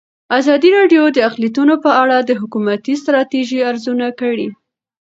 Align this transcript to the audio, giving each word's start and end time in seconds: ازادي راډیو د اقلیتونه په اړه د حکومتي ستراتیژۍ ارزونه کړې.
ازادي 0.37 0.69
راډیو 0.77 1.03
د 1.11 1.17
اقلیتونه 1.29 1.73
په 1.83 1.89
اړه 2.01 2.17
د 2.21 2.31
حکومتي 2.41 2.93
ستراتیژۍ 3.01 3.59
ارزونه 3.69 4.07
کړې. 4.19 4.47